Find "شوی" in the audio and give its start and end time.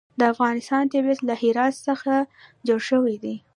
2.89-3.15